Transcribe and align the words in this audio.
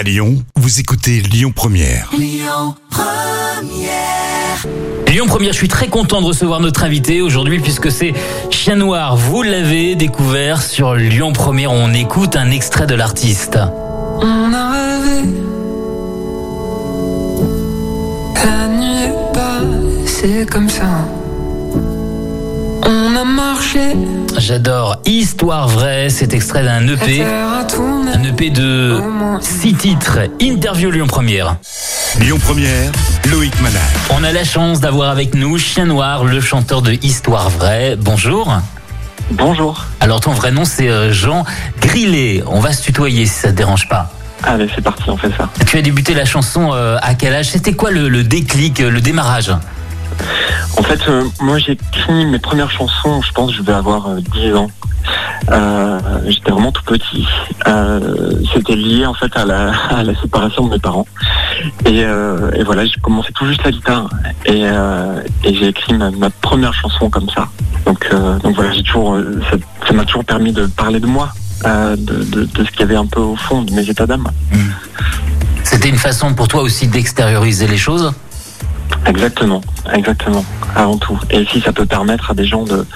À 0.00 0.02
Lyon, 0.02 0.42
vous 0.56 0.80
écoutez 0.80 1.20
Lyon 1.20 1.52
Première. 1.54 2.08
Lyon 2.16 2.74
Première, 5.26 5.52
je 5.52 5.58
suis 5.58 5.68
très 5.68 5.88
content 5.88 6.22
de 6.22 6.26
recevoir 6.26 6.60
notre 6.60 6.84
invité 6.84 7.20
aujourd'hui 7.20 7.60
puisque 7.60 7.92
c'est 7.92 8.14
Chien 8.48 8.76
Noir. 8.76 9.16
Vous 9.16 9.42
l'avez 9.42 9.96
découvert 9.96 10.62
sur 10.62 10.94
Lyon 10.94 11.34
Première. 11.34 11.72
On 11.72 11.92
écoute 11.92 12.34
un 12.36 12.50
extrait 12.50 12.86
de 12.86 12.94
l'artiste. 12.94 13.58
On 14.22 14.54
a 14.54 14.70
rêvé. 14.70 15.28
La 18.42 18.68
nuit 18.68 19.02
est 19.04 19.32
passée 19.34 20.46
comme 20.50 20.70
ça. 20.70 21.04
Marché. 23.40 23.96
J'adore 24.36 24.98
Histoire 25.06 25.66
vraie, 25.66 26.10
cet 26.10 26.34
extrait 26.34 26.62
d'un 26.62 26.86
EP. 26.86 27.22
Un 27.22 28.22
EP 28.22 28.50
de 28.50 29.00
six 29.40 29.72
titres. 29.72 30.18
Interview 30.40 30.90
Lyon 30.90 31.06
Première. 31.06 31.56
Lyon 32.20 32.38
Première, 32.38 32.92
Loïc 33.30 33.58
Manal. 33.62 33.80
On 34.10 34.22
a 34.24 34.32
la 34.32 34.44
chance 34.44 34.80
d'avoir 34.80 35.08
avec 35.08 35.34
nous 35.34 35.56
Chien 35.56 35.86
Noir, 35.86 36.24
le 36.24 36.38
chanteur 36.42 36.82
de 36.82 36.92
Histoire 37.02 37.48
vraie. 37.48 37.96
Bonjour. 37.96 38.52
Bonjour. 39.30 39.86
Alors 40.00 40.20
ton 40.20 40.32
vrai 40.32 40.50
nom 40.50 40.66
c'est 40.66 40.90
euh, 40.90 41.10
Jean 41.10 41.46
Grillet. 41.80 42.44
On 42.46 42.60
va 42.60 42.74
se 42.74 42.82
tutoyer 42.82 43.24
si 43.24 43.32
ça 43.32 43.48
te 43.48 43.56
dérange 43.56 43.88
pas. 43.88 44.12
Allez, 44.42 44.68
c'est 44.74 44.82
parti, 44.82 45.04
on 45.08 45.16
fait 45.16 45.30
ça. 45.34 45.48
Tu 45.66 45.78
as 45.78 45.82
débuté 45.82 46.12
la 46.12 46.26
chanson 46.26 46.72
euh, 46.74 46.98
à 47.00 47.14
quel 47.14 47.34
âge? 47.34 47.48
C'était 47.48 47.72
quoi 47.72 47.90
le, 47.90 48.10
le 48.10 48.22
déclic, 48.22 48.80
euh, 48.80 48.90
le 48.90 49.00
démarrage? 49.00 49.50
En 50.76 50.82
fait, 50.82 51.00
euh, 51.08 51.24
moi 51.40 51.58
j'ai 51.58 51.72
écrit 51.72 52.26
mes 52.26 52.38
premières 52.38 52.70
chansons, 52.70 53.22
je 53.22 53.32
pense 53.32 53.50
que 53.50 53.56
je 53.56 53.62
vais 53.62 53.72
avoir 53.72 54.08
euh, 54.08 54.20
10 54.34 54.54
ans. 54.54 54.70
Euh, 55.50 55.98
J'étais 56.26 56.50
vraiment 56.50 56.72
tout 56.72 56.82
petit. 56.84 57.26
Euh, 57.66 58.34
C'était 58.54 58.76
lié 58.76 59.06
en 59.06 59.14
fait 59.14 59.34
à 59.36 59.44
la, 59.44 59.72
séparation 60.22 60.66
de 60.66 60.70
mes 60.70 60.78
parents. 60.78 61.06
Et, 61.86 62.04
euh, 62.04 62.62
voilà, 62.64 62.84
j'ai 62.84 63.00
commencé 63.00 63.32
tout 63.34 63.46
juste 63.46 63.64
la 63.64 63.70
guitare 63.70 64.08
et, 64.46 64.62
euh, 64.64 65.20
j'ai 65.44 65.68
écrit 65.68 65.94
ma, 65.94 66.30
première 66.30 66.74
chanson 66.74 67.10
comme 67.10 67.28
ça. 67.30 67.48
Donc, 67.86 68.06
euh, 68.12 68.38
voilà, 68.54 68.70
euh, 68.70 69.40
ça 69.86 69.92
m'a 69.92 70.04
toujours 70.04 70.24
permis 70.24 70.52
de 70.52 70.66
parler 70.66 71.00
de 71.00 71.06
moi, 71.06 71.30
euh, 71.64 71.96
de, 71.96 72.48
ce 72.56 72.70
qu'il 72.70 72.80
y 72.80 72.82
avait 72.82 72.96
un 72.96 73.06
peu 73.06 73.20
au 73.20 73.36
fond 73.36 73.62
de 73.62 73.72
mes 73.72 73.88
états 73.88 74.06
d'âme. 74.06 74.28
C'était 75.64 75.88
une 75.88 75.98
façon 75.98 76.34
pour 76.34 76.48
toi 76.48 76.62
aussi 76.62 76.88
d'extérioriser 76.88 77.66
les 77.66 77.78
choses? 77.78 78.12
Exactement, 79.06 79.60
exactement, 79.92 80.44
avant 80.76 80.98
tout. 80.98 81.18
Et 81.30 81.44
si 81.46 81.60
ça 81.60 81.72
peut 81.72 81.86
permettre 81.86 82.30
à 82.30 82.34
des 82.34 82.44
gens 82.44 82.64
de, 82.64 82.86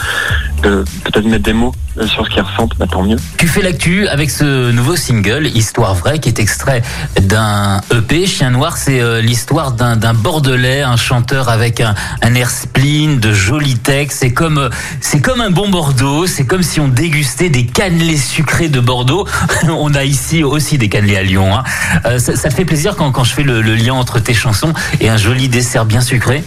peut-être 0.69 1.27
mettre 1.27 1.45
des 1.45 1.53
mots 1.53 1.75
euh, 1.99 2.07
sur 2.07 2.25
ce 2.25 2.31
qu'ils 2.31 2.43
ressentent, 2.43 2.77
bah, 2.79 2.87
tant 2.91 3.03
mieux. 3.03 3.17
Tu 3.39 3.47
fais 3.47 3.63
l'actu 3.63 4.09
avec 4.09 4.31
ce 4.31 4.71
nouveau 4.73 4.97
single, 4.97 5.47
Histoire 5.47 5.95
vraie, 5.95 6.19
qui 6.19 6.29
est 6.29 6.41
extrait 6.41 6.83
d'un 7.21 7.81
EP. 7.93 8.27
Chien 8.27 8.51
Noir, 8.51 8.77
c'est 8.77 9.01
euh, 9.01 9.21
l'histoire 9.21 9.73
d'un 9.73 10.15
Bordelais, 10.15 10.83
un 10.83 10.97
chanteur 10.97 11.49
avec 11.49 11.81
un, 11.81 11.95
air 12.35 12.51
spleen, 12.51 13.21
de 13.21 13.33
jolis 13.33 13.79
textes. 13.79 14.19
C'est 14.21 14.33
comme, 14.33 14.59
euh, 14.59 14.71
c'est 15.01 15.21
comme 15.21 15.41
un 15.41 15.51
bon 15.51 15.69
Bordeaux. 15.69 16.27
C'est 16.27 16.47
comme 16.47 16.63
si 16.63 16.81
on 16.81 16.89
dégustait 16.89 17.51
des 17.51 17.67
cannelés 17.67 18.17
sucrés 18.17 18.69
de 18.69 18.81
Bordeaux. 18.81 19.27
on 19.69 19.95
a 19.95 20.05
ici 20.05 20.43
aussi 20.43 20.79
des 20.79 20.89
cannelés 20.89 21.17
à 21.17 21.23
Lyon. 21.23 21.57
hein. 21.57 22.19
Ça, 22.19 22.51
fait 22.51 22.65
plaisir 22.65 22.97
quand, 22.97 23.13
quand 23.13 23.25
je 23.25 23.33
fais 23.33 23.43
le 23.43 23.61
lien 23.61 23.95
entre 23.95 24.19
tes 24.19 24.35
chansons 24.35 24.73
et 25.01 25.09
un 25.09 25.17
joli 25.17 25.49
dessert 25.49 25.85
bien 25.85 26.01
sucré? 26.01 26.43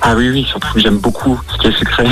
Ah 0.00 0.14
oui, 0.16 0.30
oui, 0.30 0.44
surtout 0.48 0.72
que 0.72 0.80
j'aime 0.80 0.98
beaucoup 0.98 1.38
ce 1.52 1.58
qui 1.58 1.66
est 1.68 1.78
sucré. 1.78 2.06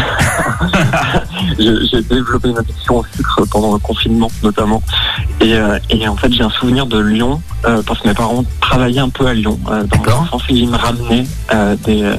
J'ai 1.59 2.03
développé 2.03 2.48
une 2.48 2.59
addiction 2.59 2.98
au 2.98 3.05
sucre 3.17 3.45
pendant 3.50 3.73
le 3.73 3.78
confinement, 3.78 4.31
notamment. 4.42 4.83
Et, 5.41 5.55
euh, 5.55 5.78
et 5.89 6.06
en 6.06 6.17
fait, 6.17 6.33
j'ai 6.33 6.42
un 6.42 6.51
souvenir 6.51 6.86
de 6.86 6.98
Lyon, 6.98 7.41
euh, 7.64 7.83
parce 7.86 8.01
que 8.01 8.08
mes 8.08 8.14
parents 8.14 8.45
travaillaient 8.61 9.01
un 9.01 9.08
peu 9.08 9.27
à 9.27 9.34
Lyon, 9.34 9.58
euh, 9.70 9.84
dans 9.84 10.39
et 10.48 10.53
ils 10.53 10.69
me 10.69 10.77
ramenaient 10.77 11.27
euh, 11.53 11.77
des, 11.84 12.11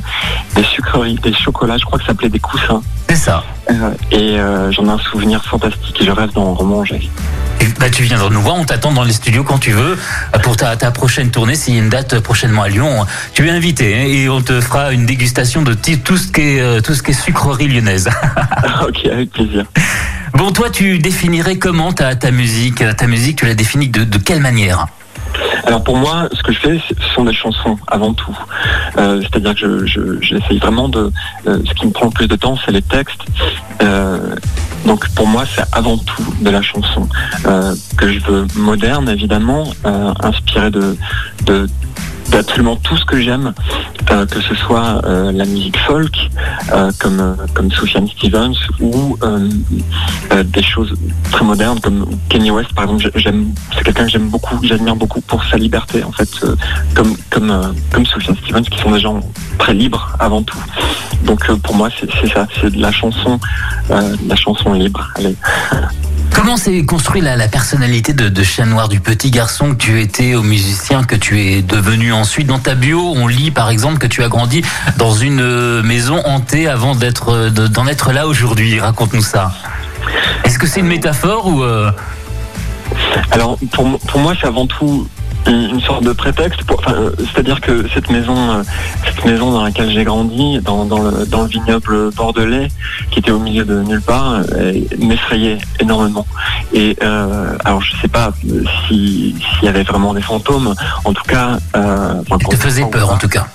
des 0.56 0.64
sucreries, 0.64 1.16
des 1.16 1.34
chocolats, 1.34 1.78
je 1.78 1.86
crois 1.86 2.00
que 2.00 2.06
ça 2.06 2.12
s'appelait 2.12 2.30
des 2.30 2.40
coussins. 2.40 2.82
C'est 3.10 3.16
ça. 3.16 3.44
Et 4.12 4.38
j'en 4.72 4.86
ai 4.86 4.90
un 4.90 5.00
souvenir 5.00 5.44
fantastique 5.44 6.02
et 6.02 6.06
je 6.06 6.12
rêve 6.12 6.32
d'en 6.34 6.54
remanger. 6.54 7.10
Bah, 7.80 7.90
tu 7.90 8.04
viendras 8.04 8.30
nous 8.30 8.42
voir, 8.42 8.56
on 8.56 8.64
t'attend 8.66 8.92
dans 8.92 9.04
les 9.04 9.14
studios 9.14 9.44
quand 9.44 9.58
tu 9.60 9.72
veux 9.72 9.98
euh, 10.36 10.40
pour 10.40 10.56
ta, 10.58 10.76
ta 10.76 10.92
prochaine 10.92 11.32
tournée. 11.32 11.56
S'il 11.56 11.76
y 11.76 11.78
a 11.78 11.82
une 11.82 11.90
date 11.90 12.20
prochainement 12.20 12.64
à 12.64 12.70
Lyon, 12.70 13.06
tu 13.34 13.48
es 13.48 13.52
invité 13.52 13.96
hein, 13.96 14.04
et 14.08 14.30
on 14.30 14.42
te 14.42 14.60
fera 14.62 14.92
une 14.92 15.06
dégustation 15.06 15.62
de 15.62 15.74
tout 15.74 16.18
ce 16.18 16.32
qui 16.32 16.42
est, 16.42 16.62
euh, 16.62 16.82
tout 16.82 16.94
ce 16.94 17.04
qui 17.04 17.12
est 17.12 17.14
sucrerie 17.22 17.68
lyonnaise. 17.68 18.10
ok, 18.88 19.06
avec 19.12 19.32
plaisir. 19.32 19.66
bon, 20.34 20.52
toi, 20.52 20.70
tu 20.70 21.00
définirais 21.00 21.58
comment 21.58 21.92
ta, 21.94 22.16
ta 22.16 22.32
musique 22.32 22.84
Ta 22.98 23.08
musique, 23.08 23.38
tu 23.40 23.46
la 23.46 23.54
définis 23.56 23.90
de, 23.90 24.04
de 24.04 24.18
quelle 24.18 24.42
manière? 24.42 24.88
Alors 25.66 25.84
pour 25.84 25.96
moi, 25.96 26.28
ce 26.34 26.42
que 26.44 26.52
je 26.52 26.60
fais, 26.60 26.82
ce 26.90 27.14
sont 27.16 27.24
des 27.24 27.34
chansons 27.34 27.78
avant 27.88 28.14
tout. 28.14 28.36
Euh, 28.98 29.22
C'est-à-dire 29.22 29.54
que 29.56 29.86
je- 29.86 29.86
je- 29.86 30.22
j'essaye 30.22 30.60
vraiment 30.60 30.90
de... 30.90 31.12
euh, 31.48 31.60
ce 31.66 31.74
qui 31.74 31.86
me 31.86 31.92
prend 31.92 32.06
le 32.08 32.12
plus 32.12 32.28
de 32.28 32.36
temps, 32.36 32.58
c'est 32.66 32.72
les 32.72 32.82
textes. 32.82 33.22
Euh, 33.82 34.36
donc 34.86 35.08
pour 35.10 35.28
moi, 35.28 35.44
c'est 35.54 35.64
avant 35.72 35.98
tout 35.98 36.24
de 36.42 36.50
la 36.50 36.62
chanson. 36.62 37.08
Euh, 37.46 37.76
que 37.98 38.12
je 38.12 38.20
veux 38.20 38.48
moderne, 38.56 39.10
évidemment, 39.10 39.66
euh, 39.86 40.14
inspiré 40.22 40.72
de... 40.72 40.98
de 41.46 41.68
d'absolument 42.32 42.78
tout 42.78 42.98
ce 42.98 43.06
que 43.06 43.20
j'aime, 43.20 43.54
euh, 44.12 44.26
que 44.26 44.42
ce 44.42 44.56
soit 44.56 45.02
euh, 45.06 45.32
la 45.32 45.46
musique 45.46 45.78
folk, 45.78 46.30
euh, 46.72 46.92
comme 47.00 47.38
comme 47.54 47.72
Sufjan 47.72 48.08
Stevens, 48.08 48.56
ou 48.80 49.18
des 50.46 50.64
choses 50.64 50.94
très 51.32 51.44
modernes 51.44 51.80
comme 51.80 52.06
Kanye 52.30 52.52
West 52.52 52.74
par 52.74 52.86
exemple. 52.86 53.12
J'aime, 53.16 53.54
c'est 53.76 53.84
quelqu'un 53.84 54.06
que 54.06 54.10
j'aime 54.10 54.30
beaucoup, 54.30 54.58
j'admire 54.64 54.96
beaucoup 54.96 55.22
pour 55.22 55.44
sa 55.46 55.58
liberté 55.58 56.04
en 56.04 56.12
fait, 56.12 56.30
comme 56.96 57.16
comme 57.30 57.74
comme 57.92 58.06
Sufjan 58.06 58.36
Stevens, 58.36 58.64
qui 58.64 58.80
sont 58.80 58.92
des 58.92 59.00
gens 59.00 59.20
très 59.58 59.74
libres 59.74 60.16
avant 60.20 60.42
tout. 60.42 60.58
Donc 61.26 61.52
pour 61.62 61.76
moi 61.76 61.90
c'est, 62.00 62.28
ça, 62.34 62.48
c'est 62.60 62.72
de 62.72 62.82
la 62.82 62.92
chanson, 62.92 63.40
de 63.90 64.30
la 64.30 64.36
chanson 64.36 64.74
libre. 64.74 65.08
Allez. 65.16 65.36
Comment 66.34 66.58
s'est 66.58 66.84
construit 66.86 67.22
la, 67.22 67.36
la 67.36 67.48
personnalité 67.48 68.14
de, 68.14 68.44
Chien 68.44 68.66
Noir, 68.66 68.90
du 68.90 69.00
petit 69.00 69.30
garçon 69.30 69.72
que 69.72 69.76
tu 69.78 70.02
étais 70.02 70.34
au 70.34 70.42
musicien 70.44 71.04
que 71.04 71.16
tu 71.16 71.40
es 71.40 71.62
devenu 71.62 72.14
ensuite? 72.14 72.48
Dans 72.48 72.58
ta 72.60 72.74
bio, 72.74 73.14
on 73.16 73.28
lit 73.28 73.52
par 73.52 73.70
exemple 73.70 74.00
que 74.00 74.08
tu 74.08 74.24
as 74.24 74.28
grandi 74.28 74.64
dans 74.98 75.14
une 75.14 75.40
euh, 75.42 75.84
maison 75.84 76.22
hantée 76.26 76.68
avant 76.68 76.96
euh, 76.96 77.50
de- 77.50 77.68
d'en 77.68 77.86
être 77.86 78.12
là 78.12 78.28
aujourd'hui. 78.28 78.80
Raconte-nous 78.80 79.22
ça. 79.22 79.52
Est-ce 80.44 80.58
que 80.58 80.66
c'est 80.68 80.80
une 80.80 80.88
métaphore 80.88 81.46
ou 81.48 81.62
euh, 81.64 81.92
Alors 83.32 83.58
pour, 83.72 84.00
pour 84.00 84.20
moi 84.20 84.34
c'est 84.40 84.48
avant 84.48 84.66
tout 84.66 85.08
une, 85.48 85.82
sorte 85.82 86.04
de 86.04 86.12
prétexte, 86.12 86.64
pour, 86.64 86.80
enfin, 86.80 86.94
euh, 86.94 87.12
c'est-à-dire 87.20 87.60
que 87.62 87.88
cette 87.94 88.10
maison, 88.10 88.36
euh, 88.52 88.64
cette 89.06 89.26
maison 89.26 89.52
dans 89.52 89.64
laquelle 89.64 89.90
j'ai 89.92 90.04
grandi, 90.04 90.60
dans, 90.62 90.86
dans, 90.86 91.00
le, 91.02 91.26
dans 91.26 91.42
le 91.42 91.48
vignoble 91.48 92.12
bordelais, 92.12 92.68
qui 93.10 93.20
était 93.20 93.32
au 93.32 93.40
milieu 93.40 93.66
de 93.66 93.82
nulle 93.82 94.02
part, 94.02 94.42
euh, 94.54 94.74
m'effrayait 95.00 95.58
énormément. 95.80 96.26
Et 96.74 96.96
euh, 97.04 97.56
alors 97.66 97.82
je 97.82 97.96
sais 98.02 98.08
pas 98.08 98.32
si- 98.88 99.36
s'il 99.60 99.66
y 99.66 99.68
avait 99.68 99.84
vraiment 99.84 100.14
des 100.14 100.22
fantômes, 100.22 100.74
en 101.04 101.14
tout 101.14 101.24
cas, 101.24 101.58
euh, 101.76 102.14
enfin, 102.22 102.38
elle 102.40 102.48
te 102.48 102.56
faisait 102.56 102.86
peur 102.86 103.12
en 103.12 103.18
tout 103.18 103.28
cas 103.28 103.48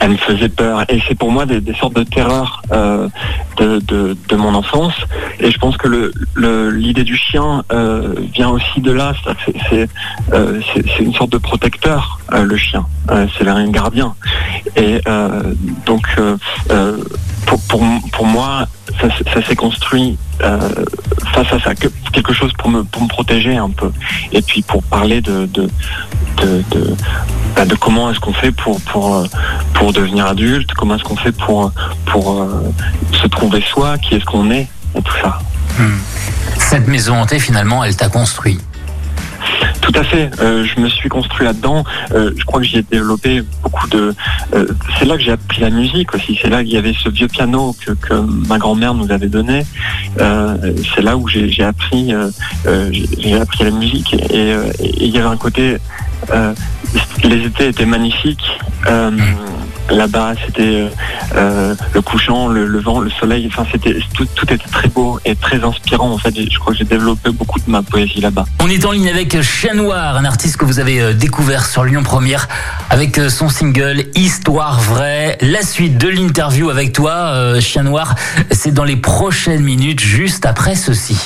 elle 0.00 0.10
me 0.10 0.16
faisait 0.16 0.48
peur. 0.50 0.84
Et 0.88 1.02
c'est 1.08 1.14
pour 1.14 1.30
moi 1.32 1.46
des, 1.46 1.60
des 1.60 1.74
sortes 1.74 1.94
de 1.96 2.02
terreurs 2.04 2.62
euh, 2.72 3.08
de, 3.56 3.78
de, 3.80 4.16
de 4.28 4.36
mon 4.36 4.54
enfance. 4.54 4.92
Et 5.40 5.50
je 5.50 5.58
pense 5.58 5.76
que 5.78 5.88
le- 5.88 6.12
le- 6.34 6.70
l'idée 6.70 7.04
du 7.04 7.16
chien 7.16 7.64
vient 8.34 8.50
aussi 8.50 8.80
de 8.80 8.92
là. 8.92 9.12
C'est 9.66 11.00
une 11.00 11.14
sorte 11.14 11.30
de 11.34 11.38
protecteur, 11.38 12.20
euh, 12.32 12.44
le 12.44 12.56
chien. 12.56 12.86
Euh, 13.10 13.26
c'est 13.36 13.46
un 13.48 13.68
gardien. 13.70 14.14
Et 14.76 15.00
euh, 15.08 15.42
donc, 15.84 16.06
pour, 17.46 17.60
pour, 17.68 17.82
pour 18.12 18.26
moi, 18.26 18.66
ça, 19.00 19.08
s'est 19.46 19.56
construit 19.56 20.16
face 20.38 21.52
à 21.52 21.58
ça, 21.60 21.74
que- 21.74 21.88
quelque 22.12 22.32
chose 22.32 22.52
pour 22.56 22.70
me, 22.70 22.84
pour 22.84 23.02
me 23.02 23.08
protéger 23.08 23.56
un 23.56 23.70
peu. 23.70 23.90
Et 24.32 24.42
puis 24.42 24.62
pour 24.62 24.82
parler 24.84 25.20
de, 25.20 25.46
de, 25.46 25.68
de, 26.40 26.94
bah, 27.56 27.64
comment 27.80 28.10
est-ce 28.10 28.20
qu'on 28.20 28.32
fait 28.32 28.52
pour, 28.52 28.80
pour, 28.82 29.26
pour 29.74 29.92
devenir 29.92 30.26
adulte, 30.26 30.72
comment 30.74 30.94
est-ce 30.94 31.04
qu'on 31.04 31.16
fait 31.16 31.32
pour, 31.32 31.72
pour 32.06 32.46
se 33.12 33.26
trouver 33.26 33.62
soi, 33.72 33.98
qui 33.98 34.14
est-ce 34.14 34.24
qu'on 34.24 34.50
est, 34.50 34.68
et 34.96 35.02
tout 35.02 35.16
ça. 35.20 35.38
Cette 36.58 36.86
maison 36.86 37.16
hantée 37.20 37.40
finalement, 37.40 37.82
elle 37.82 37.96
t'a 37.96 38.08
construit. 38.08 38.60
Tout 39.84 39.92
à 40.00 40.02
fait. 40.02 40.30
Euh, 40.40 40.64
je 40.64 40.80
me 40.80 40.88
suis 40.88 41.10
construit 41.10 41.44
là-dedans. 41.44 41.84
Euh, 42.14 42.32
je 42.38 42.44
crois 42.44 42.60
que 42.60 42.66
j'y 42.66 42.78
ai 42.78 42.82
développé 42.82 43.42
beaucoup 43.62 43.86
de. 43.88 44.14
euh, 44.54 44.66
c'est 44.98 45.04
là 45.04 45.16
que 45.16 45.22
j'ai 45.22 45.32
appris 45.32 45.60
la 45.60 45.68
musique 45.68 46.14
aussi. 46.14 46.38
C'est 46.40 46.48
là 46.48 46.64
qu'il 46.64 46.72
y 46.72 46.78
avait 46.78 46.94
ce 46.94 47.10
vieux 47.10 47.28
piano 47.28 47.76
que, 47.84 48.14
ma 48.48 48.56
grand-mère 48.56 48.94
nous 48.94 49.12
avait 49.12 49.28
donné. 49.28 49.66
C'est 50.16 51.02
là 51.02 51.18
où 51.18 51.28
j'ai 51.28 51.50
j'ai 51.50 51.64
appris. 51.64 52.14
j'ai 52.64 53.06
j'ai 53.18 53.38
appris 53.38 53.64
la 53.64 53.70
musique 53.72 54.14
et 54.14 54.54
il 54.80 55.08
y 55.08 55.18
avait 55.18 55.28
un 55.28 55.36
côté. 55.36 55.76
les 57.22 57.44
étés 57.44 57.68
étaient 57.68 57.86
magnifiques. 57.86 58.58
Là-bas, 59.90 60.34
c'était 60.44 60.62
euh, 60.62 60.88
euh, 61.34 61.74
le 61.92 62.02
couchant, 62.02 62.48
le, 62.48 62.66
le 62.66 62.80
vent, 62.80 63.00
le 63.00 63.10
soleil. 63.10 63.48
Enfin, 63.50 63.66
c'était 63.70 63.96
tout, 64.14 64.26
tout 64.34 64.52
était 64.52 64.68
très 64.68 64.88
beau 64.88 65.18
et 65.24 65.34
très 65.36 65.62
inspirant. 65.62 66.10
En 66.10 66.18
fait, 66.18 66.34
je 66.36 66.58
crois 66.58 66.72
que 66.72 66.78
j'ai 66.78 66.84
développé 66.84 67.30
beaucoup 67.30 67.60
de 67.60 67.70
ma 67.70 67.82
poésie 67.82 68.20
là-bas. 68.20 68.44
On 68.60 68.68
est 68.68 68.84
en 68.84 68.92
ligne 68.92 69.08
avec 69.08 69.40
Chien 69.42 69.74
Noir, 69.74 70.16
un 70.16 70.24
artiste 70.24 70.56
que 70.56 70.64
vous 70.64 70.78
avez 70.80 71.00
euh, 71.00 71.12
découvert 71.12 71.66
sur 71.66 71.84
Lyon 71.84 72.02
Première 72.02 72.48
avec 72.90 73.20
son 73.28 73.48
single 73.48 74.04
Histoire 74.14 74.80
vraie. 74.80 75.38
La 75.40 75.62
suite 75.62 75.98
de 75.98 76.08
l'interview 76.08 76.70
avec 76.70 76.92
toi, 76.92 77.12
euh, 77.12 77.60
Chien 77.60 77.82
Noir, 77.82 78.14
c'est 78.50 78.72
dans 78.72 78.84
les 78.84 78.96
prochaines 78.96 79.62
minutes, 79.62 80.00
juste 80.00 80.46
après 80.46 80.74
ceci. 80.74 81.16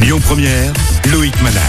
Lyon 0.00 0.20
Première, 0.20 0.72
Loïc 1.10 1.40
Manal. 1.42 1.62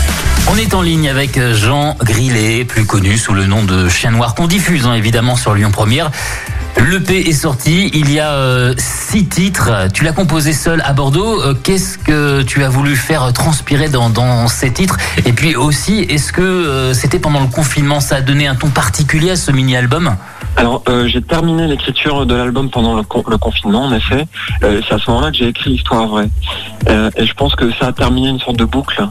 On 0.50 0.58
est 0.58 0.74
en 0.74 0.82
ligne 0.82 1.10
avec 1.10 1.38
euh, 1.38 1.56
Jean 1.56 1.96
Grillet, 2.02 2.66
plus 2.66 2.86
connu 2.86 3.18
sous 3.18 3.34
le 3.34 3.46
nom 3.46 3.64
de 3.64 3.88
Chien 3.88 4.12
Noir, 4.12 4.36
qu'on 4.36 4.48
diffuse 4.48 4.86
hein, 4.86 4.94
évidemment 4.94 5.36
sur 5.36 5.54
Lyon 5.54 5.72
Première. 5.72 6.12
L'EP 6.78 7.30
est 7.30 7.34
sorti, 7.34 7.92
il 7.94 8.12
y 8.12 8.20
a 8.20 8.32
euh, 8.32 8.74
six 8.78 9.26
titres. 9.26 9.88
Tu 9.94 10.04
l'as 10.04 10.14
composé 10.14 10.54
seul 10.54 10.82
à 10.86 10.94
Bordeaux. 10.94 11.42
Euh, 11.42 11.54
Qu'est-ce 11.54 11.98
que 11.98 12.42
tu 12.42 12.64
as 12.64 12.70
voulu 12.70 12.96
faire 12.96 13.32
transpirer 13.34 13.90
dans, 13.90 14.48
ces 14.48 14.72
titres? 14.72 14.98
Et 15.26 15.34
puis 15.34 15.56
aussi, 15.56 16.00
est-ce 16.10 16.34
que 16.34 16.92
c'était 16.94 17.20
pendant 17.20 17.42
le 17.42 17.48
confinement 17.48 18.00
Ça 18.00 18.18
a 18.18 18.22
donné 18.22 18.48
un 18.48 18.56
ton 18.56 18.70
particulier 18.70 19.32
à 19.32 19.36
ce 19.36 19.52
mini-album? 19.52 20.16
Alors, 20.58 20.84
euh, 20.90 21.08
j'ai 21.08 21.22
terminé 21.22 21.66
l'écriture 21.68 22.26
de 22.26 22.36
l'album 22.36 22.70
pendant 22.70 22.96
le, 22.96 23.04
con- 23.04 23.24
le 23.28 23.38
confinement, 23.38 23.86
en 23.86 23.94
effet. 23.94 24.28
Euh, 24.64 24.82
c'est 24.88 24.94
à 24.96 25.00
ce 25.00 25.10
moment-là 25.10 25.32
que 25.32 25.38
j'ai 25.38 25.48
écrit 25.48 25.72
l'histoire 25.72 26.08
vraie. 26.08 26.30
Euh, 26.90 27.10
et 27.16 27.26
je 27.26 27.34
pense 27.34 27.56
que 27.56 27.72
ça 27.74 27.88
a 27.88 27.94
terminé 27.94 28.30
une 28.30 28.40
sorte 28.40 28.58
de 28.58 28.66
boucle 28.66 29.02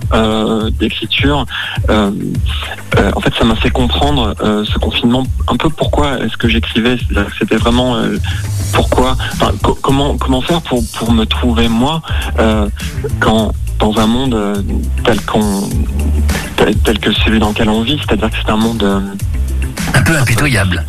d'écriture. 0.78 1.46
En 1.88 3.20
fait, 3.20 3.32
ça 3.38 3.44
m'a 3.44 3.56
fait 3.56 3.70
comprendre 3.70 4.34
ce 4.64 4.78
confinement 4.78 5.24
un 5.48 5.56
peu 5.56 5.70
pourquoi 5.70 6.18
est-ce 6.20 6.36
que 6.36 6.48
j'écrivais. 6.48 6.98
C'était 7.38 7.56
vraiment 7.56 7.96
pourquoi, 8.72 9.16
comment 9.82 10.40
faire 10.42 10.60
pour 10.62 11.12
me 11.12 11.24
trouver 11.24 11.68
moi 11.68 12.02
quand 13.18 13.52
dans 13.78 13.98
un 13.98 14.06
monde 14.06 14.64
tel 15.04 15.18
tel, 16.84 16.98
que 16.98 17.12
celui 17.12 17.38
dans 17.38 17.48
lequel 17.48 17.70
on 17.70 17.82
vit, 17.82 17.98
c'est-à-dire 17.98 18.30
que 18.30 18.36
c'est 18.44 18.50
un 18.52 18.56
monde 18.56 18.84
Un 19.94 20.02
peu 20.02 20.16
impitoyable. 20.18 20.84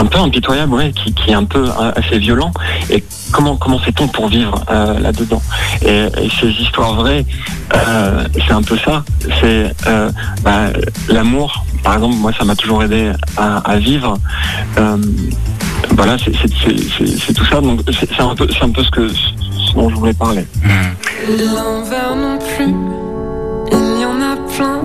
Un 0.00 0.06
peu 0.06 0.18
impitoyable, 0.18 0.72
ouais, 0.72 0.92
qui, 0.92 1.30
est 1.30 1.34
un 1.34 1.44
peu 1.44 1.64
euh, 1.64 1.92
assez 1.94 2.18
violent. 2.18 2.52
Et 2.90 3.04
comment 3.32 3.56
comment 3.56 3.78
fait-on 3.78 4.08
pour 4.08 4.28
vivre 4.28 4.64
euh, 4.70 4.98
là-dedans? 4.98 5.42
Et, 5.82 6.08
ces 6.40 6.48
histoires 6.48 6.94
vraies, 6.94 7.24
euh, 7.74 8.24
c'est 8.34 8.52
un 8.52 8.62
peu 8.62 8.78
ça. 8.78 9.04
C'est 9.40 9.74
bah, 10.42 10.68
l'amour, 11.08 11.64
par 11.84 11.94
exemple, 11.94 12.16
moi 12.16 12.32
ça 12.36 12.44
m'a 12.44 12.56
toujours 12.56 12.82
aidé 12.82 13.12
à, 13.36 13.76
vivre. 13.76 14.18
Voilà, 15.90 16.16
c'est 16.18 17.34
tout 17.34 17.44
ça. 17.44 17.60
Donc 17.60 17.80
c'est 17.92 18.20
un 18.20 18.34
peu 18.34 18.48
c'est 18.50 18.64
un 18.64 18.70
peu 18.70 18.82
ce 18.82 18.90
que 18.90 19.08
ce 19.08 19.74
dont 19.74 19.90
je 19.90 19.96
voulais 19.96 20.14
parler. 20.14 20.46
L'envers 21.28 22.16
non 22.16 22.38
plus, 22.38 22.74
il 23.72 24.00
y 24.00 24.04
en 24.06 24.20
a 24.20 24.36
plein, 24.56 24.80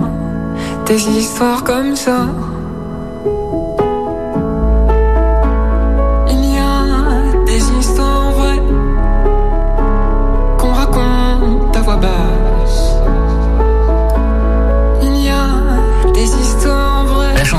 des 0.86 1.02
histoires 1.18 1.64
comme 1.64 1.96
ça. 1.96 2.28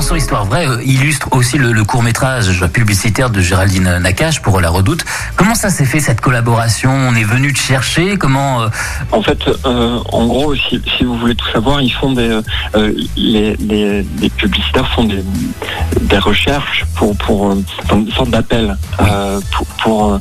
Chanson 0.08 0.16
Histoire 0.16 0.46
vraie 0.46 0.66
euh, 0.66 0.82
illustre 0.84 1.28
aussi 1.32 1.58
le, 1.58 1.72
le 1.72 1.84
court 1.84 2.02
métrage 2.02 2.64
publicitaire 2.72 3.28
de 3.28 3.40
Géraldine 3.40 3.98
Nakache 3.98 4.40
pour 4.40 4.60
La 4.60 4.70
Redoute. 4.70 5.04
Comment 5.36 5.54
ça 5.54 5.68
s'est 5.68 5.84
fait 5.84 6.00
cette 6.00 6.20
collaboration? 6.22 6.90
On 6.90 7.14
est 7.14 7.24
venu 7.24 7.52
te 7.52 7.58
chercher? 7.58 8.16
Comment 8.16 8.62
euh, 8.62 8.68
En 9.12 9.22
fait, 9.22 9.38
euh, 9.66 9.98
en 10.10 10.26
gros, 10.26 10.54
si, 10.54 10.80
si 10.96 11.04
vous 11.04 11.18
voulez 11.18 11.34
tout 11.34 11.48
savoir, 11.52 11.82
ils 11.82 11.92
font 11.92 12.12
des 12.12 12.40
euh, 12.74 12.92
les, 13.16 13.54
les, 13.56 14.02
les 14.20 14.30
publicitaires 14.30 14.88
font 14.94 15.04
des, 15.04 15.22
des 16.00 16.18
recherches 16.18 16.86
pour 16.96 17.14
pour 17.18 17.46
enfin, 17.84 17.98
une 17.98 18.10
sorte 18.12 18.30
d'appel 18.30 18.76
pour, 19.50 19.66
pour 19.82 20.20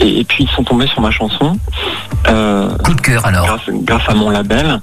et, 0.00 0.20
et 0.20 0.24
puis 0.24 0.44
ils 0.44 0.50
sont 0.56 0.64
tombés 0.64 0.86
sur 0.86 1.02
ma 1.02 1.10
chanson. 1.10 1.58
Coup 2.24 2.94
de 2.94 3.00
cœur 3.00 3.26
alors. 3.26 3.46
grâce, 3.46 3.60
grâce 3.68 4.08
à 4.08 4.14
mon 4.14 4.30
label. 4.30 4.80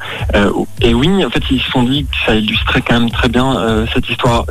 Et 0.81 0.93
oui 0.93 1.25
en 1.25 1.29
fait 1.29 1.43
ils 1.49 1.61
se 1.61 1.71
sont 1.71 1.83
dit 1.83 2.05
que 2.05 2.17
ça 2.25 2.35
illustrait 2.35 2.81
quand 2.81 2.99
même 2.99 3.11
très 3.11 3.29
bien 3.29 3.78
euh, 3.79 3.85
cette 3.93 4.09
histoire 4.09 4.45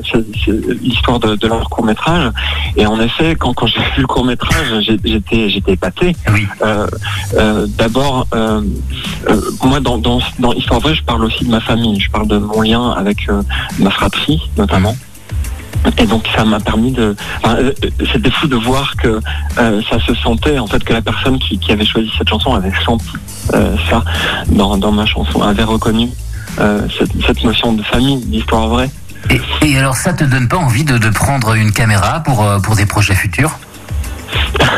l'histoire 0.83 1.19
de, 1.21 1.37
de 1.37 1.47
leur 1.47 1.69
court 1.71 1.85
métrage 1.85 2.31
et 2.77 2.87
en 2.87 3.01
effet 3.01 3.35
quand, 3.37 3.53
quand 3.55 3.67
j'ai 3.67 3.81
vu 3.81 4.01
le 4.03 4.07
court 4.07 4.25
métrage 4.25 4.67
j'étais 5.05 5.49
j'étais 5.51 5.73
épaté 5.73 6.17
Oui. 6.33 6.47
euh, 6.63 6.87
euh, 7.37 7.67
D'abord, 7.79 8.27
moi, 9.63 9.81
dans, 9.81 9.99
dans, 9.99 10.21
dans 10.39 10.53
Histoire 10.53 10.81
vraie, 10.81 10.95
je 10.95 11.03
parle 11.05 11.25
aussi 11.25 11.45
de 11.45 11.51
ma 11.51 11.61
famille. 11.61 12.01
Je 12.01 12.11
parle 12.11 12.27
de 12.29 12.39
mon 12.39 12.63
lien 12.63 12.91
avec 12.91 13.29
ma 13.79 13.91
fratrie, 13.91 14.41
notamment. 14.57 14.97
Et 15.99 16.07
donc, 16.07 16.25
ça 16.37 16.45
m'a 16.45 16.61
permis 16.61 16.93
de. 16.93 17.15
enfin, 17.43 17.59
C'était 18.13 18.31
fou 18.31 18.47
de 18.47 18.57
voir 18.57 18.97
que 18.97 19.21
euh, 19.59 19.81
ça 19.89 19.99
se 20.01 20.15
sentait, 20.15 20.59
en 20.59 20.67
fait, 20.67 20.83
que 20.83 20.93
la 20.93 21.03
personne 21.03 21.39
qui, 21.39 21.59
qui 21.59 21.73
avait 21.73 21.85
choisi 21.87 22.11
cette 22.19 22.29
chanson 22.29 22.55
avait 22.55 22.73
senti 22.85 23.07
euh, 23.55 23.77
ça 23.89 24.03
dans, 24.49 24.77
dans 24.77 24.93
ma 24.93 25.07
chanson, 25.07 25.41
avait 25.43 25.65
reconnu 25.65 26.09
euh, 26.61 26.81
cette, 26.99 27.13
cette 27.27 27.45
notion 27.45 27.73
de 27.73 27.83
famille, 27.83 28.19
d'histoire 28.27 28.69
vraie. 28.69 28.91
Et, 29.31 29.41
et 29.67 29.79
alors 29.79 29.97
ça 29.97 30.13
te 30.13 30.25
donne 30.25 30.49
pas 30.49 30.57
envie 30.57 30.85
de, 30.85 30.99
de 30.99 31.09
prendre 31.11 31.55
une 31.55 31.73
caméra 31.73 32.21
pour, 32.23 32.43
euh, 32.45 32.59
pour 32.59 32.77
des 32.77 32.87
projets 32.87 33.15
futurs? 33.15 33.59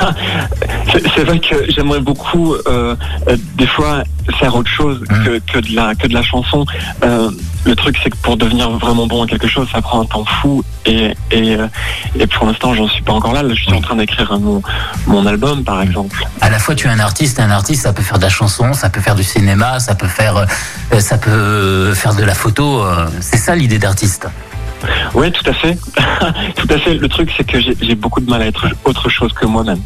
C'est 1.14 1.25
vrai 1.25 1.38
que 1.40 1.70
j'aimerais 1.70 2.00
beaucoup 2.00 2.54
euh, 2.54 2.94
euh, 3.28 3.37
des 3.56 3.66
fois 3.66 4.04
faire 4.38 4.54
autre 4.54 4.70
chose 4.70 5.00
Mm. 5.10 5.25
que, 5.25 5.38
que 5.52 5.58
de 5.58 5.75
la 5.75 5.94
que 5.94 6.06
de 6.06 6.14
la 6.14 6.22
chanson. 6.22 6.64
Euh, 7.04 7.31
le 7.64 7.76
truc 7.76 7.98
c'est 8.02 8.10
que 8.10 8.16
pour 8.16 8.36
devenir 8.36 8.70
vraiment 8.70 9.06
bon 9.06 9.22
à 9.24 9.26
quelque 9.26 9.48
chose, 9.48 9.68
ça 9.72 9.82
prend 9.82 10.00
un 10.02 10.06
temps 10.06 10.24
fou 10.24 10.64
et 10.86 11.14
et, 11.30 11.56
euh, 11.56 11.66
et 12.18 12.26
pour 12.26 12.46
l'instant 12.46 12.74
j'en 12.74 12.88
suis 12.88 13.02
pas 13.02 13.12
encore 13.12 13.32
là. 13.32 13.42
Là, 13.42 13.54
je 13.54 13.62
suis 13.62 13.72
en 13.72 13.80
train 13.80 13.96
d'écrire 13.96 14.38
mon 14.40 14.62
mon 15.06 15.26
album 15.26 15.62
par 15.64 15.82
exemple. 15.82 16.24
À 16.40 16.48
la 16.50 16.58
fois 16.58 16.74
tu 16.74 16.86
es 16.86 16.90
un 16.90 17.00
artiste, 17.00 17.38
et 17.38 17.42
un 17.42 17.50
artiste 17.50 17.82
ça 17.82 17.92
peut 17.92 18.02
faire 18.02 18.18
de 18.18 18.24
la 18.24 18.30
chanson, 18.30 18.72
ça 18.72 18.88
peut 18.90 19.00
faire 19.00 19.14
du 19.14 19.24
cinéma, 19.24 19.78
ça 19.80 19.94
peut 19.94 20.08
faire, 20.08 20.36
euh, 20.92 21.00
ça 21.00 21.18
peut 21.18 21.92
faire 21.94 22.14
de 22.14 22.24
la 22.24 22.34
photo. 22.34 22.82
euh, 22.82 23.08
C'est 23.20 23.36
ça 23.38 23.54
l'idée 23.54 23.78
d'artiste. 23.78 24.26
Oui, 25.15 25.31
tout 25.32 25.49
à 25.49 25.53
fait, 25.53 25.77
tout 26.56 26.69
à 26.71 26.79
fait. 26.79 26.94
Le 26.94 27.09
truc 27.09 27.31
c'est 27.37 27.44
que 27.44 27.59
j'ai 27.61 27.94
beaucoup 27.94 28.21
de 28.21 28.31
mal 28.31 28.43
à 28.43 28.47
être 28.47 28.67
autre 28.85 29.09
chose 29.09 29.32
que 29.32 29.47
moi-même. 29.47 29.81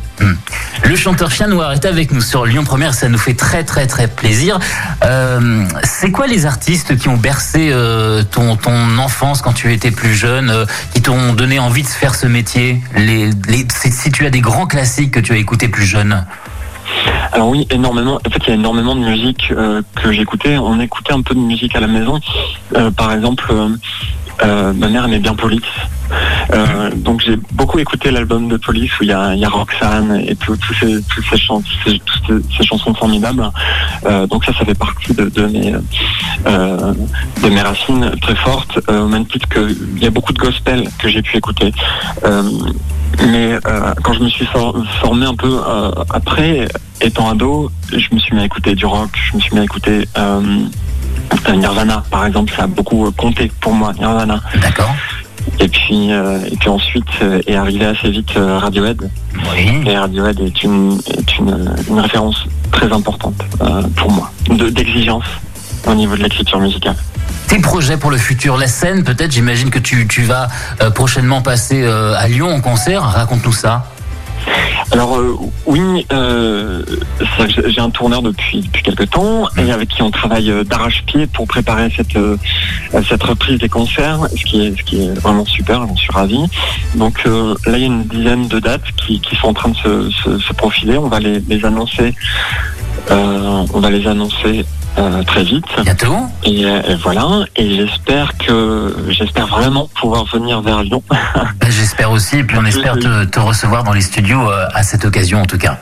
Le 0.84 0.96
chanteur 0.96 1.30
Chien 1.30 1.48
Noir 1.48 1.72
est 1.72 1.84
avec 1.84 2.10
nous 2.12 2.20
sur 2.20 2.44
Lyon 2.44 2.64
Première, 2.64 2.94
ça 2.94 3.08
nous 3.08 3.18
fait 3.18 3.34
très 3.34 3.64
très 3.64 3.86
très 3.86 4.08
plaisir. 4.08 4.58
Euh, 5.04 5.64
c'est 5.82 6.10
quoi 6.10 6.26
les 6.26 6.46
artistes 6.46 6.96
qui 6.96 7.08
ont 7.08 7.16
bercé 7.16 7.70
euh, 7.72 8.22
ton, 8.22 8.56
ton 8.56 8.98
enfance 8.98 9.42
quand 9.42 9.52
tu 9.52 9.72
étais 9.72 9.90
plus 9.90 10.14
jeune, 10.14 10.50
euh, 10.50 10.66
qui 10.92 11.02
t'ont 11.02 11.32
donné 11.32 11.58
envie 11.58 11.82
de 11.82 11.88
faire 11.88 12.14
ce 12.14 12.26
métier? 12.26 12.80
Les, 12.96 13.30
les, 13.48 13.66
si 13.72 13.90
si 13.92 14.10
tu 14.12 14.26
as 14.26 14.30
des 14.30 14.40
grands 14.40 14.66
classiques 14.66 15.12
que 15.12 15.20
tu 15.20 15.32
as 15.32 15.36
écoutés 15.36 15.68
plus 15.68 15.86
jeune 15.86 16.24
Alors 17.32 17.48
oui, 17.48 17.66
énormément. 17.70 18.16
En 18.26 18.30
fait, 18.30 18.40
il 18.46 18.48
y 18.48 18.52
a 18.52 18.54
énormément 18.54 18.94
de 18.94 19.00
musique 19.00 19.52
euh, 19.52 19.82
que 19.94 20.12
j'écoutais. 20.12 20.58
On 20.58 20.78
écoutait 20.80 21.12
un 21.12 21.22
peu 21.22 21.34
de 21.34 21.40
musique 21.40 21.74
à 21.76 21.80
la 21.80 21.86
maison. 21.86 22.20
Euh, 22.76 22.90
par 22.90 23.12
exemple, 23.12 23.52
euh, 24.42 24.72
ma 24.72 24.88
mère 24.88 25.04
aimait 25.04 25.18
bien 25.18 25.34
Police. 25.34 25.62
Euh, 26.52 26.90
donc 26.94 27.22
j'ai 27.24 27.36
beaucoup 27.52 27.78
écouté 27.78 28.10
l'album 28.10 28.48
de 28.48 28.56
Police 28.56 28.90
où 29.00 29.04
il 29.04 29.08
y 29.08 29.12
a, 29.12 29.34
y 29.34 29.44
a 29.44 29.48
Roxane 29.48 30.20
et 30.20 30.36
ces, 30.36 30.36
toutes 30.36 30.60
ces, 32.56 32.64
chansons 32.64 32.94
formidables. 32.94 33.50
Euh, 34.04 34.26
donc 34.26 34.44
ça, 34.44 34.52
ça 34.52 34.64
fait 34.64 34.78
partie 34.78 35.14
de, 35.14 35.46
mes 35.46 35.72
de 35.72 37.48
mes 37.48 37.62
racines 37.62 38.10
très 38.20 38.36
fortes. 38.36 38.78
Au 38.88 39.08
même 39.08 39.26
titre 39.26 39.48
qu'il 39.48 40.02
y 40.02 40.06
a 40.06 40.10
beaucoup 40.10 40.32
de 40.32 40.38
gospel 40.38 40.88
que 40.98 41.08
j'ai 41.08 41.22
pu 41.22 41.36
écouter. 41.36 41.72
Mais 43.26 43.58
quand 44.02 44.12
je 44.12 44.20
me 44.20 44.28
suis 44.28 44.46
for- 44.46 44.76
formé 45.00 45.26
un 45.26 45.36
peu 45.36 45.60
après, 46.10 46.66
étant 47.00 47.30
ado, 47.30 47.70
je 47.90 48.08
me 48.12 48.18
suis 48.18 48.34
mis 48.34 48.42
à 48.42 48.44
écouter 48.44 48.74
du 48.74 48.86
rock, 48.86 49.10
je 49.30 49.36
me 49.36 49.40
suis 49.40 49.54
mis 49.54 49.60
à 49.60 49.64
écouter 49.64 50.06
Nirvana, 51.52 52.02
par 52.10 52.26
exemple, 52.26 52.52
ça 52.56 52.64
a 52.64 52.66
beaucoup 52.66 53.06
euh, 53.06 53.10
compté 53.16 53.50
pour 53.60 53.72
moi, 53.72 53.92
Nirvana. 53.92 54.40
D'accord 54.62 54.94
Et 55.60 55.68
puis, 55.68 56.12
euh, 56.12 56.38
et 56.50 56.56
puis 56.56 56.68
ensuite 56.68 57.04
euh, 57.22 57.40
est 57.46 57.54
arrivé 57.56 57.84
assez 57.86 58.10
vite 58.10 58.36
euh, 58.36 58.58
Radiohead. 58.58 59.10
Oui. 59.52 59.82
Et 59.86 59.96
Radiohead 59.96 60.40
est 60.40 60.62
une, 60.62 60.98
est 61.16 61.38
une, 61.38 61.74
une 61.88 62.00
référence 62.00 62.44
très 62.72 62.90
importante 62.92 63.40
euh, 63.60 63.82
pour 63.96 64.10
moi, 64.10 64.30
de- 64.48 64.70
d'exigence 64.70 65.24
au 65.86 65.94
niveau 65.94 66.16
de 66.16 66.22
l'écriture 66.22 66.58
musicale. 66.60 66.96
Tes 67.46 67.58
projets 67.60 67.98
pour 67.98 68.10
le 68.10 68.16
futur, 68.16 68.56
la 68.56 68.66
scène 68.66 69.04
peut-être, 69.04 69.30
j'imagine 69.32 69.68
que 69.70 69.78
tu, 69.78 70.08
tu 70.08 70.22
vas 70.22 70.48
euh, 70.80 70.90
prochainement 70.90 71.42
passer 71.42 71.82
euh, 71.82 72.14
à 72.16 72.26
Lyon 72.26 72.50
en 72.50 72.60
concert, 72.62 73.02
raconte-nous 73.02 73.52
ça. 73.52 73.84
Alors 74.92 75.16
euh, 75.18 75.34
oui, 75.66 76.06
euh, 76.12 76.82
j'ai- 77.48 77.80
un 77.80 77.90
tourneur 77.90 78.22
depuis 78.22 78.60
depuis 78.60 78.82
quelques 78.82 79.10
temps 79.10 79.48
et 79.56 79.70
avec 79.72 79.88
qui 79.88 80.02
on 80.02 80.10
travaille 80.10 80.50
euh, 80.50 80.62
d'arrache-pied 80.64 81.26
pour 81.26 81.46
préparer 81.46 81.90
cette 81.96 82.16
cette 83.08 83.22
reprise 83.22 83.58
des 83.58 83.68
concerts, 83.68 84.20
ce 84.36 84.44
qui 84.44 84.64
est 84.66 84.76
ce 84.78 84.82
qui 84.84 85.02
est 85.04 85.18
vraiment 85.20 85.44
super, 85.46 85.86
j'en 85.86 85.96
suis 85.96 86.12
ravi. 86.12 86.38
Donc 86.94 87.24
là 87.24 87.76
il 87.76 87.80
y 87.80 87.82
a 87.82 87.86
une 87.86 88.04
dizaine 88.04 88.46
de 88.48 88.58
dates 88.60 88.92
qui, 88.96 89.20
qui 89.20 89.34
sont 89.36 89.48
en 89.48 89.54
train 89.54 89.70
de 89.70 89.76
se, 89.76 90.10
se, 90.10 90.38
se 90.38 90.52
profiler. 90.52 90.96
On 90.98 91.08
va 91.08 91.18
les, 91.20 91.40
les 91.40 91.64
annoncer, 91.64 92.14
euh, 93.10 93.66
on 93.72 93.80
va 93.80 93.90
les 93.90 94.06
annoncer 94.06 94.64
euh, 94.98 95.22
très 95.24 95.42
vite. 95.42 95.64
Bientôt. 95.82 96.16
Et, 96.44 96.64
euh, 96.64 96.80
et 96.88 96.94
voilà. 96.96 97.44
Et 97.56 97.76
j'espère 97.76 98.36
que 98.38 98.94
j'espère 99.08 99.46
vraiment 99.48 99.88
pouvoir 100.00 100.24
venir 100.26 100.60
vers 100.60 100.82
Lyon. 100.82 101.02
Ben, 101.60 101.70
J'espère 101.70 102.10
aussi, 102.10 102.38
et 102.38 102.44
puis 102.44 102.56
on 102.58 102.64
espère 102.64 102.94
te, 102.98 103.24
te 103.24 103.40
recevoir 103.40 103.84
dans 103.84 103.92
les 103.92 104.00
studios 104.00 104.50
euh, 104.50 104.66
à 104.74 104.82
cette 104.82 105.04
occasion 105.04 105.40
en 105.42 105.46
tout 105.46 105.58
cas. 105.58 105.78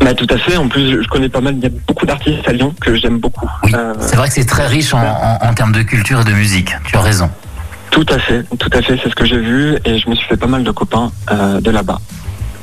Bah, 0.00 0.14
tout 0.14 0.26
à 0.30 0.36
fait. 0.38 0.56
En 0.56 0.68
plus, 0.68 1.02
je- 1.02 1.08
connais 1.08 1.28
pas 1.28 1.40
mal. 1.40 1.54
Il 1.56 1.62
y 1.62 1.66
a 1.66 1.70
beaucoup 1.86 2.04
d'artistes 2.06 2.46
à 2.46 2.52
Lyon 2.52 2.74
que 2.80 2.94
j'aime 2.96 3.18
beaucoup. 3.18 3.48
Oui, 3.64 3.72
c'est 4.00 4.16
vrai 4.16 4.28
que 4.28 4.34
c'est 4.34 4.44
très 4.44 4.66
riche 4.66 4.92
en, 4.94 4.98
en- 5.00 5.38
en 5.48 5.54
termes 5.54 5.72
de 5.72 5.82
culture 5.82 6.20
et 6.20 6.24
de 6.24 6.32
musique. 6.32 6.74
Tu 6.86 6.96
as 6.96 7.00
raison. 7.00 7.30
tout 7.90 8.04
à 8.10 8.18
fait, 8.18 8.42
tout 8.58 8.70
à 8.72 8.82
fait. 8.82 8.98
C'est 9.02 9.08
ce 9.10 9.14
que 9.14 9.24
j'ai 9.24 9.38
vu 9.38 9.76
et 9.84 9.98
je 9.98 10.08
me 10.10 10.14
suis 10.14 10.26
fait 10.28 10.36
pas 10.36 10.46
mal 10.48 10.64
de 10.64 10.70
copains 10.70 11.10
euh, 11.30 11.60
de 11.60 11.70
là-bas. 11.70 11.98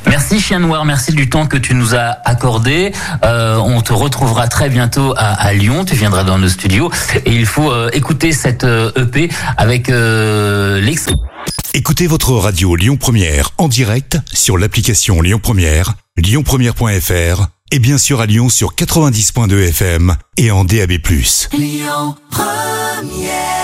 Merci 0.07 0.39
Chien 0.39 0.59
Noir, 0.59 0.85
merci 0.85 1.13
du 1.13 1.29
temps 1.29 1.47
que 1.47 1.57
tu 1.57 1.73
nous 1.75 1.95
as 1.95 2.17
accordé. 2.25 2.91
Euh, 3.23 3.57
on 3.57 3.81
te 3.81 3.93
retrouvera 3.93 4.47
très 4.47 4.69
bientôt 4.69 5.13
à, 5.17 5.33
à 5.33 5.53
Lyon, 5.53 5.85
tu 5.85 5.95
viendras 5.95 6.23
dans 6.23 6.37
nos 6.37 6.49
studios 6.49 6.91
et 7.25 7.31
il 7.31 7.45
faut 7.45 7.71
euh, 7.71 7.89
écouter 7.93 8.31
cette 8.31 8.63
euh, 8.63 8.91
EP 8.95 9.29
avec 9.57 9.89
euh, 9.89 10.79
l'ex. 10.81 11.07
Écoutez 11.73 12.07
votre 12.07 12.33
radio 12.33 12.75
Lyon 12.75 12.97
Première 12.97 13.51
en 13.57 13.67
direct 13.67 14.17
sur 14.31 14.57
l'application 14.57 15.21
Lyon 15.21 15.39
Première, 15.41 15.93
lyonpremière.fr 16.17 17.47
et 17.71 17.79
bien 17.79 17.97
sûr 17.97 18.21
à 18.21 18.25
Lyon 18.25 18.49
sur 18.49 18.75
90.2 18.75 19.69
FM 19.69 20.15
et 20.37 20.51
en 20.51 20.63
DAB+. 20.63 20.91
Lyon 21.53 22.15
Première 22.29 23.62